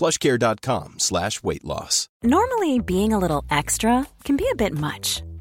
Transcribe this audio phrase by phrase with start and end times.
[0.00, 2.08] plushcare.com slash weight loss.
[2.22, 5.22] Normally, being a little extra can be a bit much,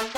[0.00, 0.12] Okej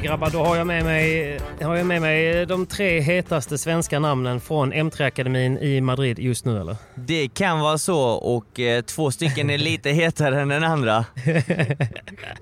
[0.00, 4.40] grabbar, då har jag, med mig, har jag med mig de tre hetaste svenska namnen
[4.40, 6.76] från M3-akademin i Madrid just nu eller?
[6.94, 11.04] Det kan vara så och eh, två stycken är lite hetare än den andra.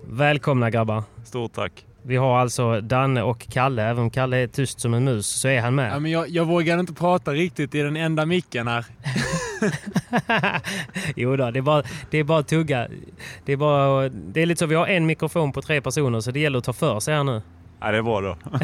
[0.07, 1.03] Välkomna grabbar.
[1.25, 1.85] Stort tack.
[2.09, 3.83] Vi har alltså Danne och Kalle.
[3.83, 5.93] Även om Kalle är tyst som en mus så är han med.
[5.93, 8.87] Ja, men jag, jag vågar inte prata riktigt i den enda micken här.
[11.17, 12.89] jo då, det är bara, det är bara att tugga.
[13.45, 16.31] Det är, bara, det är lite så, vi har en mikrofon på tre personer så
[16.31, 17.43] det gäller att ta för sig här nu.
[17.81, 18.37] Ja, det är bra då.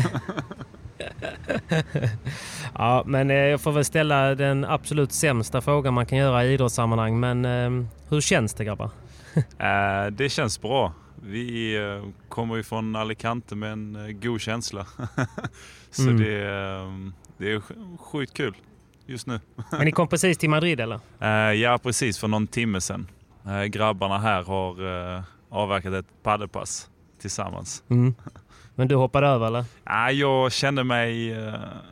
[2.74, 6.52] ja, men eh, jag får väl ställa den absolut sämsta frågan man kan göra i
[6.52, 7.20] idrottssammanhang.
[7.20, 8.90] Men eh, hur känns det grabbar?
[9.58, 10.92] Eh, det känns bra.
[11.24, 14.86] Vi eh, kommer ju från Alicante med en eh, god känsla.
[15.90, 16.16] Så Mm.
[16.16, 17.62] det, eh, det är
[17.98, 18.54] sjukt kul
[19.06, 19.40] just nu.
[19.72, 21.00] Men ni kom precis till Madrid eller?
[21.52, 23.06] Ja, precis för någon timme sedan.
[23.68, 24.74] Grabbarna här har
[25.48, 26.90] avverkat ett paddelpass
[27.20, 27.82] tillsammans.
[27.88, 28.14] Mm.
[28.74, 29.64] Men du hoppade över eller?
[29.84, 31.36] Ja, jag kände mig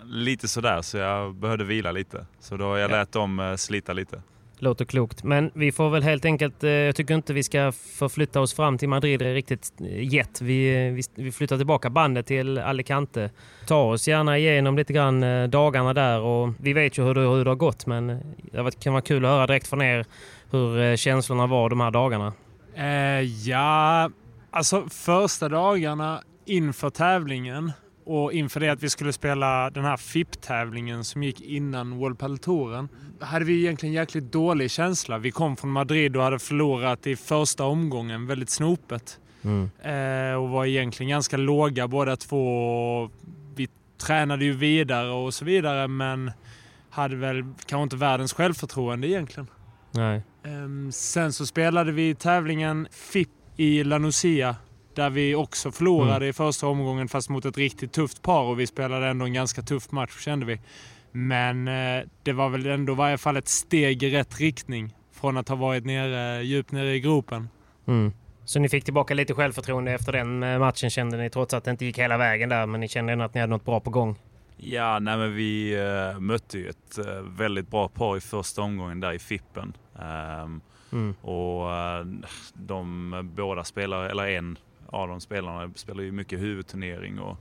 [0.04, 2.26] lite sådär så jag behövde vila lite.
[2.40, 2.96] Så då har jag Ja.
[2.96, 4.22] lät dem slita lite.
[4.62, 5.24] Låter klokt.
[5.24, 8.78] Men vi får väl helt enkelt, eh, jag tycker inte vi ska förflytta oss fram
[8.78, 10.40] till Madrid riktigt eh, yet.
[10.40, 13.30] Vi, eh, vi, vi flyttar tillbaka bandet till Alicante.
[13.66, 17.44] Ta oss gärna igenom lite grann dagarna där och vi vet ju hur det, hur
[17.44, 18.06] det har gått men
[18.52, 20.04] det kan vara kul att höra direkt från er
[20.50, 22.32] hur känslorna var de här dagarna.
[22.74, 24.10] Eh, ja,
[24.50, 27.72] alltså första dagarna inför tävlingen
[28.04, 32.88] och inför det att vi skulle spela den här FIP-tävlingen som gick innan World Padel-touren
[33.20, 35.18] hade vi egentligen jäkligt dålig känsla.
[35.18, 39.20] Vi kom från Madrid och hade förlorat i första omgången väldigt snopet.
[39.82, 43.10] Eh, och var egentligen ganska låga båda två.
[43.54, 43.68] Vi
[43.98, 46.32] tränade ju vidare och så vidare men
[46.90, 49.46] hade väl kanske inte världens självförtroende egentligen.
[49.90, 50.22] Nej.
[50.44, 54.56] Ehm, sen så spelade vi tävlingen FIP i La Nucia
[54.94, 58.66] där vi också förlorade i första omgången fast mot ett riktigt tufft par och vi
[58.66, 60.60] spelade ändå en ganska tuff match kände vi.
[61.12, 65.36] Men eh, det var väl ändå i varje fall ett steg i rätt riktning från
[65.36, 67.48] att ha varit nere, djupt nere i gropen.
[67.86, 68.12] Mm.
[68.44, 71.70] Så ni fick tillbaka lite självförtroende efter den eh, matchen kände ni trots att det
[71.70, 73.90] inte gick hela vägen där men ni kände ändå att ni hade något bra på
[73.90, 74.16] gång?
[74.56, 75.74] Ja, nej men vi
[76.12, 79.72] eh, mötte ju ett eh, väldigt bra par i första omgången där i Fippen.
[80.02, 80.60] Ehm,
[80.92, 81.14] Mm.
[81.22, 82.04] och eh,
[82.54, 84.58] de båda spelar, eller en
[84.90, 87.36] av de spelarna spelar ju mycket huvudturnering och,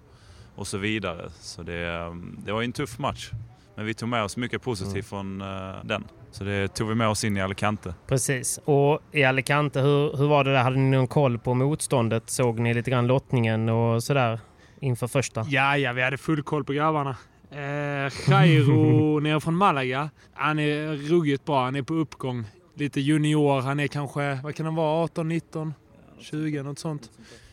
[0.55, 1.29] och så vidare.
[1.39, 2.15] Så det, eh,
[2.45, 3.31] det var ju en tuff match.
[3.75, 6.03] Men vi tog med oss mycket positivt från eh, den.
[6.31, 7.93] Så det tog vi med oss in i Alicante.
[8.07, 8.59] Precis.
[8.65, 10.63] Och i Alicante, hur, hur var det där?
[10.63, 12.29] Hade ni någon koll på motståndet?
[12.29, 14.39] Såg ni lite grann lottningen och sådär
[14.79, 15.45] inför första?
[15.49, 17.15] Ja, ja, vi hade full koll på grabbarna.
[17.51, 20.09] Eh, Jairo nere från Malaga.
[20.33, 21.63] Han är ruggigt bra.
[21.63, 22.45] Han är på uppgång.
[22.75, 23.61] Lite junior.
[23.61, 25.73] Han är kanske, vad kan han vara, 18, 19,
[26.19, 27.09] 20 något sånt.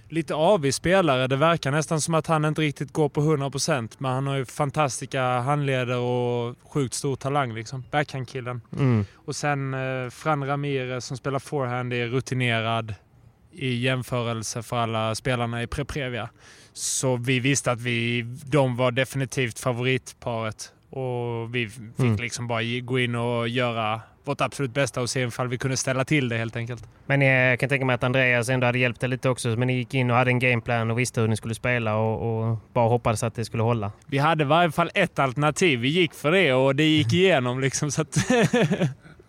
[0.08, 1.26] lite avig spelare.
[1.26, 4.44] Det verkar nästan som att han inte riktigt går på 100% men han har ju
[4.44, 7.54] fantastiska handleder och sjukt stor talang.
[7.54, 7.84] Liksom.
[7.90, 8.60] Backhandkillen.
[8.72, 9.04] Mm.
[9.14, 12.94] Och sen eh, Fran Ramirez som spelar forehand är rutinerad
[13.52, 16.28] i jämförelse för alla spelarna i Preprevia.
[16.72, 22.16] Så vi visste att vi, de var definitivt favoritparet och vi fick Mm.
[22.16, 26.04] liksom bara gå in och göra vårt absolut bästa och se ifall vi kunde ställa
[26.04, 26.84] till det helt enkelt.
[27.06, 29.48] Men eh, jag kan tänka mig att Andreas ändå hade hjälpt er lite också.
[29.48, 32.50] Men ni gick in och hade en gameplan och visste hur ni skulle spela och,
[32.50, 33.92] och bara hoppades att det skulle hålla.
[34.06, 35.80] Vi hade i varje fall ett alternativ.
[35.80, 37.60] Vi gick för det och det gick igenom.
[37.60, 38.16] Liksom, så att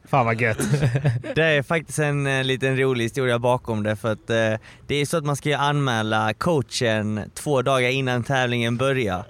[0.08, 0.58] Fan vad gött.
[1.36, 4.54] Det är faktiskt en eh, liten rolig historia bakom det för att eh,
[4.88, 9.26] det är så att man ska ju anmäla coachen två dagar innan tävlingen börjar.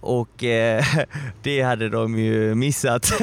[0.00, 0.84] Och eh,
[1.42, 3.12] det hade de ju missat.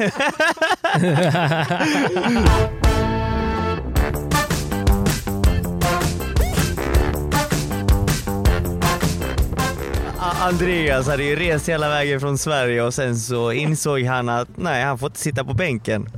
[10.44, 14.84] Andreas hade ju rest hela vägen från Sverige och sen så insåg han att nej,
[14.84, 16.08] han får inte sitta på bänken.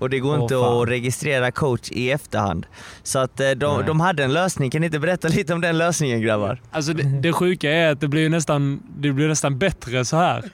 [0.00, 0.82] Och det går Åh, inte fan.
[0.82, 2.66] att registrera coach i efterhand.
[3.02, 4.70] Så att eh, de, de hade en lösning.
[4.70, 6.60] Kan ni inte berätta lite om den lösningen grabbar?
[6.70, 10.44] Alltså det, det sjuka är att det blir nästan, det blir nästan bättre så här.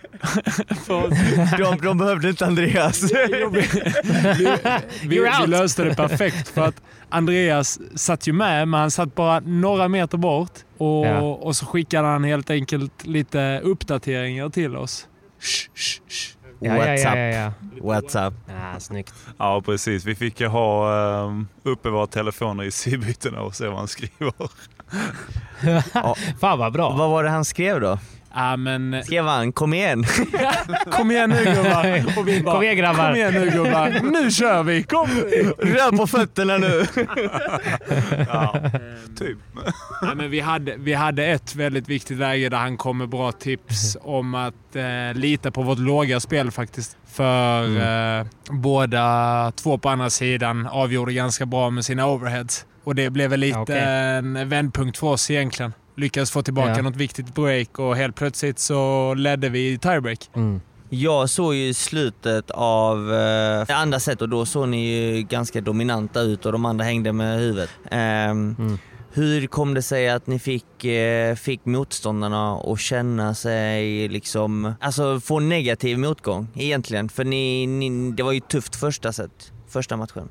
[1.58, 3.02] De, de behövde inte Andreas.
[3.02, 3.46] Vi,
[5.02, 9.40] vi, vi, löste det perfekt för att Andreas satt ju med, men han satt bara
[9.40, 10.52] några meter bort.
[10.78, 11.20] Och, Ja.
[11.20, 15.06] och så skickade han helt enkelt lite uppdateringar till oss.
[15.40, 16.37] Shh, shh, shh.
[16.60, 17.52] Ja, ja, What's ja, ja, ja.
[17.81, 18.32] What's
[18.76, 19.14] Ah, snyggt.
[19.38, 20.05] Ja, precis.
[20.05, 20.90] Vi fick ju ha
[21.25, 24.32] um, uppe våra telefoner i sidbytena och se vad han skriver.
[26.40, 26.90] Fan vad bra.
[26.90, 27.99] Vad var det han skrev då?
[28.36, 30.04] Ja, men Skrev han kom igen?
[30.90, 32.04] kom igen nu gubbar.
[32.18, 33.06] Och vi bara, Kom igen, grabbar.
[33.06, 34.00] Kom igen nu gubbar.
[34.12, 34.82] Nu kör vi.
[34.82, 35.08] Kom.
[35.58, 36.86] Rör på fötterna nu!
[38.28, 38.60] Ja,
[39.18, 39.38] typ.
[40.02, 43.32] Ja, men vi, hade, vi hade ett väldigt viktigt läge där han kom med bra
[43.32, 46.96] tips om att eh, lita på vårt låga spel faktiskt.
[47.12, 47.64] För
[48.18, 52.66] eh, båda två på andra sidan avgjorde ganska bra med sina overheads.
[52.84, 53.78] Och det blev väl lite Ja, okej.
[53.82, 55.72] en vändpunkt för oss egentligen.
[55.96, 56.82] Lyckades få tillbaka Ja.
[56.82, 60.31] något viktigt break och helt plötsligt så ledde vi i tiebreak.
[60.34, 60.60] Mm.
[60.90, 66.20] Jag såg ju slutet av eh, andra set och då såg ni ju ganska dominanta
[66.20, 67.70] ut och de andra hängde med huvudet.
[67.90, 68.78] Ehm, Mm.
[69.12, 75.20] Hur kom det sig att ni fick, eh, fick motståndarna att känna sig liksom, alltså
[75.20, 77.08] få negativ motgång egentligen?
[77.08, 80.28] För ni, ni, det var ju tufft första set, första matchen.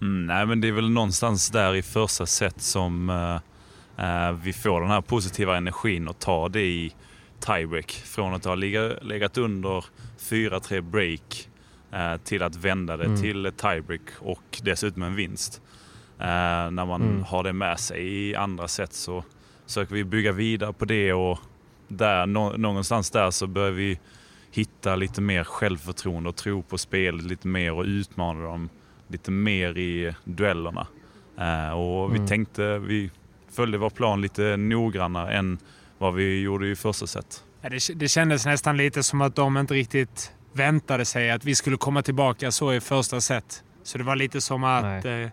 [0.00, 3.40] Mm, nej, men det är väl någonstans där i första set som eh, eh,
[4.42, 6.94] vi får den här positiva energin och tar det i
[7.40, 7.90] tiebreak.
[7.92, 9.84] Från att ha legat, under
[10.18, 11.48] 4-3 break
[11.92, 13.20] eh, till att vända det Mm.
[13.22, 15.62] till tiebreak och dessutom en vinst.
[16.18, 16.26] Eh,
[16.70, 17.22] när man Mm.
[17.22, 19.24] har det med sig i andra set så
[19.66, 21.38] söker vi bygga vidare på det och
[21.88, 23.98] där, nå, någonstans där så börjar vi
[24.50, 28.68] hitta lite mer självförtroende och tro på spelet lite mer och utmana dem
[29.08, 30.86] lite mer i duellerna.
[31.38, 32.28] Eh, och vi Mm.
[32.28, 33.10] tänkte, vi
[33.54, 35.58] följde vår plan lite noggrannare än
[35.98, 37.44] vad vi gjorde i första set.
[37.60, 41.54] Ja, det, det kändes nästan lite som att de inte riktigt väntade sig att vi
[41.54, 43.62] skulle komma tillbaka så i första set.
[43.82, 45.28] Så det var lite som att eh,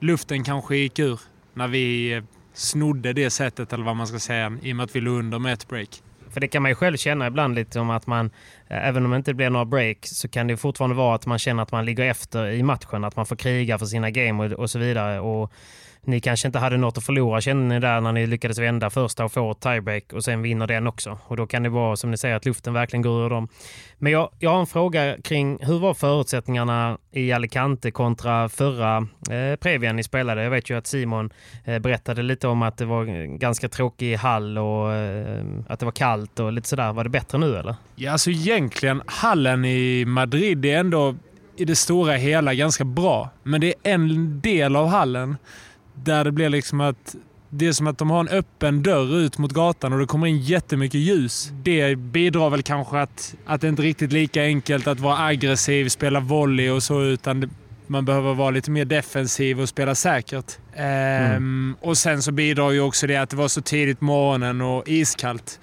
[0.00, 1.20] luften kanske gick ur
[1.54, 2.22] när vi eh,
[2.52, 5.38] snodde det sättet, eller vad man ska säga, i och med att vi låg under
[5.38, 6.02] med ett break.
[6.30, 8.26] För det kan man ju själv känna ibland lite som att man,
[8.68, 11.38] eh, även om det inte blir några break, så kan det fortfarande vara att man
[11.38, 13.04] känner att man ligger efter i matchen.
[13.04, 15.20] Att man får kriga för sina game och, och så vidare.
[15.20, 15.52] Och
[16.08, 19.24] ni kanske inte hade något att förlora känner ni där när ni lyckades vända första
[19.24, 21.18] och få ett tiebreak och sen vinner den också.
[21.24, 23.48] Och då kan det vara som ni säger att luften verkligen går ur dem.
[23.98, 28.96] Men jag, jag har en fråga kring hur var förutsättningarna i Alicante kontra förra
[29.30, 30.42] eh, Previan ni spelade?
[30.42, 31.30] Jag vet ju att Simon
[31.64, 33.04] eh, berättade lite om att det var
[33.38, 36.92] ganska tråkig hall och eh, att det var kallt och lite sådär.
[36.92, 37.74] Var det bättre nu eller?
[37.96, 41.14] Ja, alltså egentligen, hallen i Madrid är ändå
[41.56, 43.30] i det stora hela ganska bra.
[43.42, 45.36] Men det är en del av hallen
[46.04, 47.16] där det blir liksom att
[47.50, 50.26] det är som att de har en öppen dörr ut mot gatan och det kommer
[50.26, 51.52] in jättemycket ljus.
[51.62, 55.88] Det bidrar väl kanske att, att det inte är riktigt lika enkelt att vara aggressiv,
[55.88, 57.48] spela volley och så, utan det,
[57.86, 60.52] man behöver vara lite mer defensiv och spela säkert.
[60.76, 64.60] Ehm, och sen så bidrar ju också det att det var så tidigt på morgonen
[64.60, 65.60] och iskallt.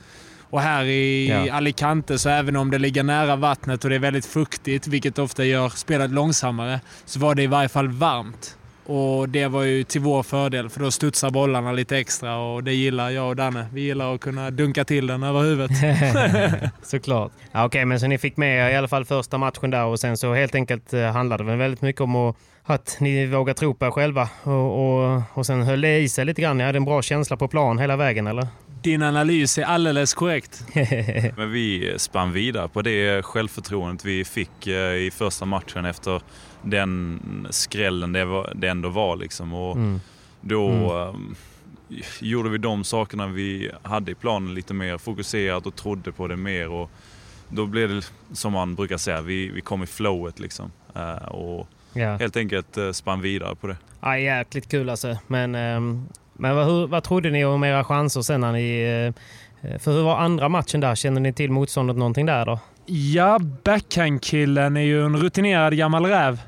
[0.49, 1.53] Och här i Ja.
[1.53, 5.45] Alicante, så även om det ligger nära vattnet och det är väldigt fuktigt, vilket ofta
[5.45, 8.57] gör spelet långsammare, så var det i varje fall varmt.
[8.85, 12.73] Och det var ju till vår fördel för då studsar bollarna lite extra och det
[12.73, 13.67] gillar jag och Danne.
[13.73, 15.71] Vi gillar att kunna dunka till den över huvudet.
[16.83, 17.31] Såklart.
[17.51, 19.99] Ja, Okej, okay, men så ni fick med i alla fall första matchen där och
[19.99, 23.53] sen så helt enkelt eh, handlade det väl väldigt mycket om att, att ni vågar
[23.53, 26.57] tro på er själva och, och, och sen höll det i sig lite grann.
[26.57, 28.47] Ni hade en bra känsla på plan hela vägen, eller?
[28.85, 30.65] Din analys är alldeles korrekt.
[31.37, 36.21] Men vi spann vidare på det självförtroendet vi fick eh, i första matchen efter
[36.61, 39.15] den skrällen det, var, det ändå var.
[39.15, 39.53] Liksom.
[39.53, 40.01] Och mm.
[40.41, 41.35] Då mm.
[42.19, 46.37] gjorde vi de sakerna vi hade i planen lite mer fokuserat och trodde på det
[46.37, 46.69] mer.
[46.69, 46.91] Och
[47.49, 50.71] då blev det som man brukar säga, vi, vi kom i flowet liksom.
[50.95, 52.17] Uh, och ja.
[52.17, 53.77] helt enkelt spann vidare på det.
[54.01, 55.17] Ja, jäkligt kul alltså.
[55.27, 58.81] Men, um, men vad, hur, vad trodde ni om era chanser sen när ni...
[58.81, 60.95] Eh, eh, för hur var andra matchen där?
[60.95, 62.59] Kände ni till motståndet någonting där då?
[62.85, 66.41] Ja, backhandkillen är ju en rutinerad gammal räv.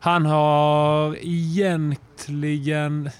[0.00, 3.10] Han har egentligen...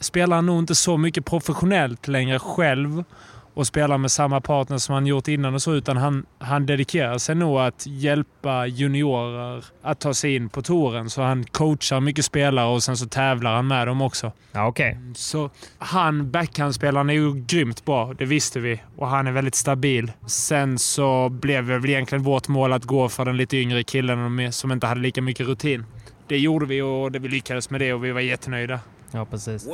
[0.00, 3.04] Spelar nog inte så mycket professionellt längre själv
[3.54, 7.18] och spelar med samma partner som han gjort innan och så, utan han, han dedikerar
[7.18, 11.10] sig nog att hjälpa juniorer att ta sig in på touren.
[11.10, 14.32] Så han coachar mycket spelare och sen så tävlar han med dem också.
[14.52, 14.94] Ja, okay.
[15.14, 18.14] Så han, backhandspelaren, är ju grymt bra.
[18.18, 18.80] Det visste vi.
[18.96, 20.12] Och han är väldigt stabil.
[20.26, 24.52] Sen så blev det väl egentligen vårt mål att gå för den lite yngre killen
[24.52, 25.84] som inte hade lika mycket rutin
[26.30, 28.80] det gjorde vi och det, vi lyckades med det och vi var jättenöjda.
[29.12, 29.66] Ja, precis.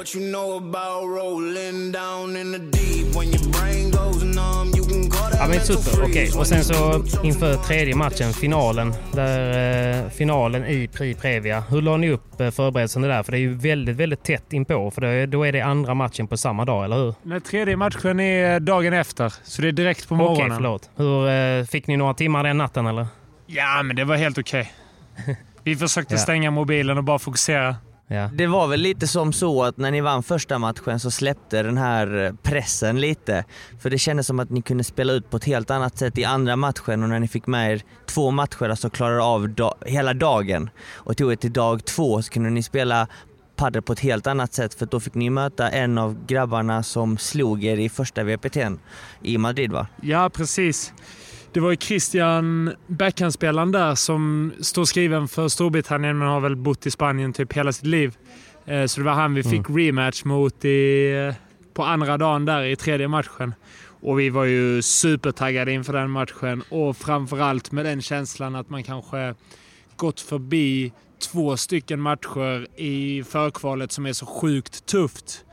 [5.38, 6.02] Ja, men super.
[6.02, 6.40] Okej, okay.
[6.40, 8.94] och sen så inför tredje matchen, finalen.
[9.12, 11.60] Där, eh, finalen i Pri Previa.
[11.60, 13.22] Hur la ni upp eh, förberedelserna där?
[13.22, 14.90] För det är ju väldigt, väldigt tätt inpå.
[14.90, 17.14] För då, då är det andra matchen på samma dag, eller hur?
[17.22, 20.36] Den tredje matchen är dagen efter, så det är direkt på morgonen.
[20.36, 20.90] Okej, okay, förlåt.
[20.96, 23.06] Hur, eh, fick ni några timmar den natten, eller?
[23.46, 24.72] Ja, men det var helt okej.
[25.22, 25.34] Okay.
[25.64, 26.18] Vi försökte ja.
[26.18, 27.76] stänga mobilen och bara fokusera.
[28.08, 28.30] Ja.
[28.34, 31.78] Det var väl lite som så att när ni vann första matchen så släppte den
[31.78, 33.44] här pressen lite.
[33.80, 36.24] För det kändes som att ni kunde spela ut på ett helt annat sätt i
[36.24, 40.14] andra matchen och när ni fick med er två matcher så klarade av da hela
[40.14, 40.70] dagen.
[40.94, 43.08] Och tog er till dag två så kunde ni spela
[43.56, 47.18] padel på ett helt annat sätt för då fick ni möta en av grabbarna som
[47.18, 48.78] slog er i första VPTn
[49.22, 49.86] i Madrid va?
[50.02, 50.92] Ja precis.
[51.56, 56.86] Det var ju Christian, backhandspelaren där, som står skriven för Storbritannien men har väl bott
[56.86, 58.16] i Spanien typ hela sitt liv.
[58.66, 59.78] Eh, så det var han vi fick mm.
[59.78, 61.32] rematch mot i,
[61.74, 63.54] på andra dagen där i tredje matchen.
[64.00, 68.82] Och vi var ju supertaggade inför den matchen och framförallt med den känslan att man
[68.82, 69.34] kanske
[69.96, 70.92] gått förbi
[71.32, 75.44] två stycken matcher i förkvalet som är så sjukt tufft.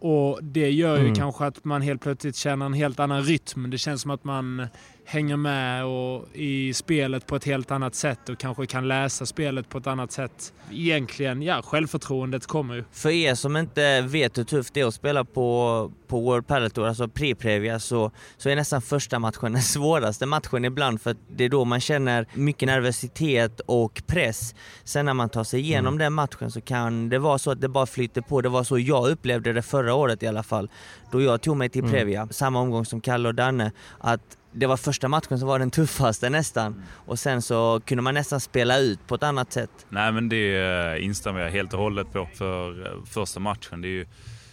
[0.00, 1.14] Och Det gör ju mm.
[1.14, 3.70] kanske att man helt plötsligt känner en helt annan rytm.
[3.70, 4.66] Det känns som att man
[5.04, 9.68] hänger med och i spelet på ett helt annat sätt och kanske kan läsa spelet
[9.68, 10.52] på ett annat sätt.
[10.72, 12.84] Egentligen, ja, självförtroendet kommer ju.
[12.92, 16.70] För er som inte vet hur tufft det är att spela på, på World Padel
[16.70, 21.44] Tour, alltså pre-previa, så, så är nästan första matchen den svåraste matchen ibland för det
[21.44, 24.54] är då man känner mycket nervositet och press.
[24.84, 25.98] Sen när man tar sig igenom mm.
[25.98, 28.40] den matchen så kan det vara så att det bara flyter på.
[28.40, 30.70] Det var så jag upplevde det förra året i alla fall,
[31.12, 31.92] då jag tog mig till mm.
[31.92, 32.32] Previa, mm.
[32.32, 36.30] samma omgång som Kalle och Danne, att det var första matchen som var den tuffaste
[36.30, 36.82] nästan.
[36.92, 39.86] Och sen så kunde man nästan spela ut på ett annat sätt.
[39.88, 42.28] Nej men det eh, instämmer jag helt och hållet på.
[42.34, 44.06] För eh, första matchen, det är ju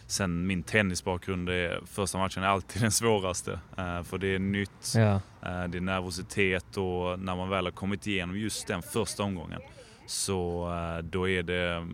[0.08, 3.60] sen min tennisbakgrund, är, första matchen är alltid den svåraste.
[3.78, 5.22] Eh, för det är nytt, ja.
[5.42, 9.62] det är nervositet och när man väl har kommit igenom just den första omgången
[10.08, 10.68] så
[11.04, 11.88] då är det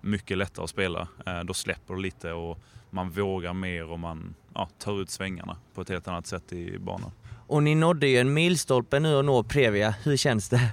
[0.00, 1.08] mycket lättare att spela.
[1.44, 2.60] Då släpper det lite och
[2.90, 6.78] man vågar mer och man ja, tar ut svängarna på ett helt annat sätt i
[6.78, 7.10] banan.
[7.54, 9.94] Och ni nådde ju en milstolpe nu och når Previa.
[10.04, 10.72] Hur känns det?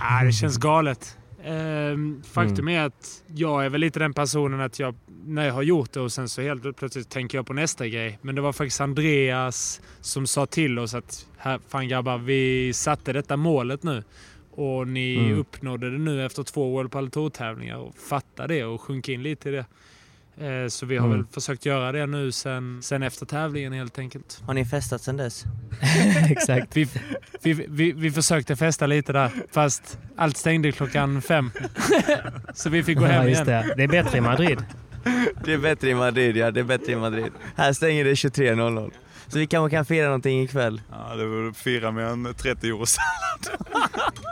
[0.00, 1.18] Ah, det känns galet.
[1.44, 2.80] Ehm, faktum mm.
[2.80, 6.00] är att jag är väl lite den personen att jag, när jag har gjort det
[6.00, 8.18] och sen så helt plötsligt tänker jag på nästa grej.
[8.22, 13.12] Men det var faktiskt Andreas som sa till oss att här, fan grabbar, vi satte
[13.12, 14.04] detta målet nu.
[14.50, 15.38] Och ni mm.
[15.38, 17.76] uppnådde det nu efter två World Padel Tour-tävlingar.
[17.76, 19.66] Och fatta det och sjunk in lite i det.
[20.40, 21.18] Eh, så vi har mm.
[21.18, 24.42] väl försökt göra det nu sen, sen efter tävlingen helt enkelt.
[24.46, 25.44] Har ni festat sen dess?
[26.30, 26.76] Exakt.
[26.76, 26.88] Vi,
[27.42, 31.50] vi, vi, vi, försökte festa lite där, fast allt stängde klockan fem.
[32.54, 33.46] så vi fick gå hem ja, igen.
[33.46, 33.74] Det.
[33.76, 34.58] det är bättre i Madrid.
[35.44, 36.50] Det är bättre i Madrid, ja.
[36.50, 37.32] Det är bättre i Madrid.
[37.56, 38.90] Här stänger det 23.00.
[39.30, 40.80] Så vi kanske kan fira någonting ikväll.
[40.90, 42.84] Ja, det var fira med en 30 euro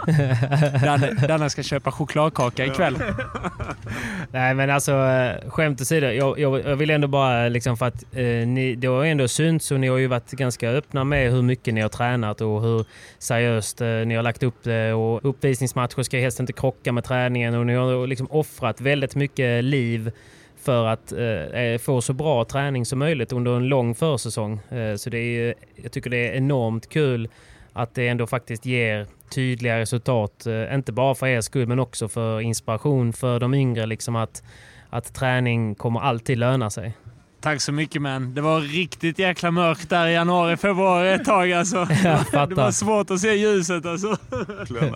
[0.84, 2.98] Danne, Danne ska köpa chokladkaka ikväll.
[4.30, 6.06] Nej men alltså eh, skämt åsido.
[6.06, 9.70] Jag, jag, jag vill ändå bara liksom för att eh, ni, det har ändå synts
[9.70, 12.84] och ni har ju varit ganska öppna med hur mycket ni har tränat och hur
[13.18, 14.92] seriöst eh, ni har lagt upp det.
[14.92, 19.64] Och uppvisningsmatcher ska helst inte krocka med träningen och ni har liksom offrat väldigt mycket
[19.64, 20.12] liv
[20.68, 24.60] för att eh, eh, få så bra träning som möjligt under en lång försäsong.
[24.68, 27.28] Eh, så det är, jag tycker det är enormt kul
[27.72, 30.46] att det ändå faktiskt ger tydliga resultat.
[30.46, 33.86] Eh, inte bara för er skull men också för inspiration för de yngre.
[33.86, 34.42] Liksom att,
[34.90, 36.92] att träning kommer alltid löna sig.
[37.40, 38.34] Tack så mycket man.
[38.34, 41.84] Det var riktigt jäkla mörkt där i januari, februari ett tag alltså.
[42.48, 44.16] det var svårt att se ljuset alltså.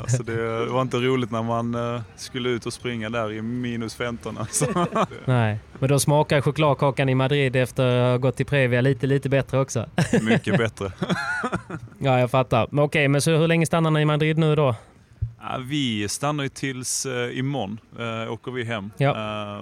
[0.01, 3.95] alltså det var inte roligt när man uh, skulle ut och springa där i minus
[3.95, 4.87] 15 alltså.
[5.25, 9.29] Nej, men då smakar chokladkakan i Madrid efter att ha gått till Previa lite, lite
[9.29, 9.87] bättre också.
[10.23, 10.93] Mycket bättre.
[11.99, 12.69] ja, jag fattar.
[12.71, 14.75] Men okej, men så hur länge stannar ni i Madrid nu då?
[15.41, 18.91] Ja, vi stannar ju tills uh, imorgon uh, åker vi hem.
[18.97, 19.15] Ja.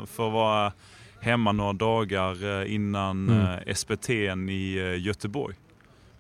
[0.07, 0.73] För att vara
[1.21, 3.59] hemma några dagar eh, innan mm.
[3.67, 5.57] Eh, SPT i eh, Göteborg.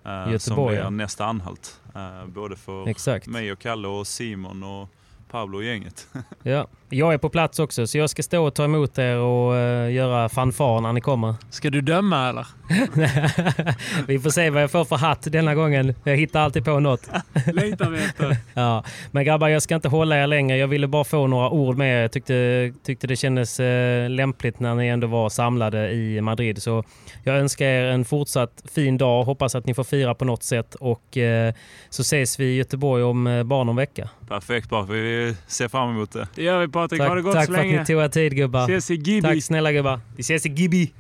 [0.04, 0.90] Göteborg som blir ja.
[0.90, 1.80] nästa anhalt.
[2.26, 3.26] Både för Exakt.
[3.26, 4.88] mig och Kalle och Simon och
[5.31, 6.07] Pablo och gänget.
[6.43, 9.53] ja, jag är på plats också så jag ska stå och ta emot er och
[9.53, 11.35] uh, göra fanfar när ni kommer.
[11.51, 12.47] Ska du döma eller?
[14.07, 15.95] vi får se vad jag får för hatt denna gången.
[16.05, 17.09] Jag hittar alltid på något.
[17.53, 18.37] Längtar vi efter.
[18.55, 18.85] ja.
[19.11, 20.57] Men grabbar, jag ska inte hålla er längre.
[20.57, 22.03] Jag ville bara få några ord med er.
[22.03, 26.63] Jag tyckte, tyckte det kändes uh, lämpligt när ni ändå var samlade i Madrid.
[26.63, 26.85] Så
[27.25, 29.25] jag önskar er en fortsatt fin dag.
[29.25, 31.55] Hoppas att ni får fira på något sätt och uh,
[31.91, 34.09] så ses vi i Göteborg om bara någon vecka.
[34.31, 34.83] Perfekt, bara.
[34.83, 36.29] Vi ser fram emot det.
[36.35, 37.01] Det gör vi Patrik.
[37.01, 37.79] Tack, ha det gott tack så länge.
[37.79, 38.65] Tack för att ni tog er tid gubbar.
[38.65, 39.23] Ses i Gibi.
[39.23, 40.01] Tack snälla gubbar.
[40.17, 40.93] Vi ses i Gibi.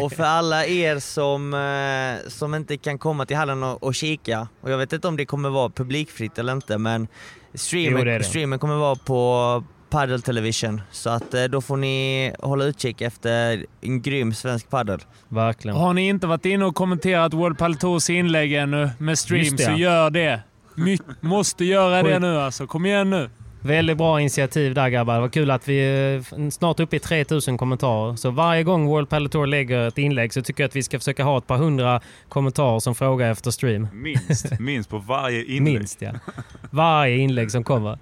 [0.00, 4.48] och för alla er som, eh, som inte kan komma till hallen och, och kika,
[4.60, 7.08] och jag vet inte om det kommer vara publikfritt eller inte, men
[7.54, 8.24] streamen, Jo, det det.
[8.24, 13.66] streamen kommer vara på Paddle Television, så att eh, då får ni hålla utkik efter
[13.80, 15.00] en grym svensk paddel.
[15.28, 15.76] Verkligen.
[15.76, 19.70] Har ni inte varit inne och kommenterat World Padel Tours inlägg ännu med stream så
[19.70, 20.40] gör det.
[20.74, 22.66] My måste göra det nu alltså.
[22.66, 23.30] Kom igen nu.
[23.62, 25.14] Väldigt bra initiativ där grabbar.
[25.14, 28.16] Det var kul att vi är snart uppe i 3000 kommentarer.
[28.16, 30.98] Så varje gång World Padel Tour lägger ett inlägg så tycker jag att vi ska
[30.98, 33.88] försöka ha ett par hundra kommentarer som frågar efter stream.
[33.92, 35.78] Minst, minst på varje inlägg.
[35.78, 36.10] Minst ja.
[36.70, 37.98] Varje inlägg som kommer.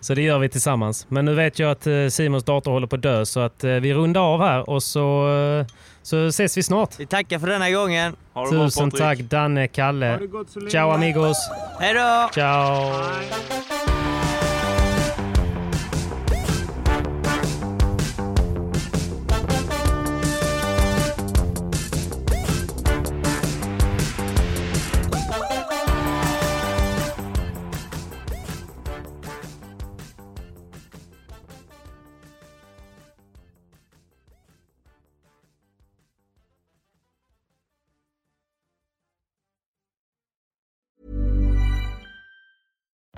[0.00, 1.06] Så det gör vi tillsammans.
[1.08, 3.70] Men nu vet jag att eh, Simons dator håller på att dö så att eh,
[3.70, 5.28] vi rundar av här och så,
[5.60, 5.66] eh,
[6.02, 7.00] så ses vi snart.
[7.00, 8.16] Vi tackar för denna gången.
[8.32, 10.06] Ha det bra, Tusen tack Danne, Kalle.
[10.06, 10.70] Ha det gott så länge.
[10.70, 11.50] Ciao amigos.
[11.80, 12.30] Hej då!
[12.34, 13.73] Ciao.